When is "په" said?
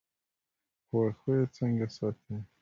0.87-0.95